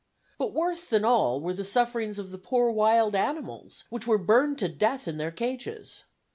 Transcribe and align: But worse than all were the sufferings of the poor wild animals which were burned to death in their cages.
But 0.39 0.51
worse 0.51 0.83
than 0.83 1.05
all 1.05 1.39
were 1.39 1.53
the 1.53 1.63
sufferings 1.63 2.17
of 2.17 2.31
the 2.31 2.39
poor 2.39 2.71
wild 2.71 3.13
animals 3.13 3.83
which 3.91 4.07
were 4.07 4.17
burned 4.17 4.57
to 4.57 4.67
death 4.67 5.07
in 5.07 5.17
their 5.19 5.29
cages. 5.29 6.05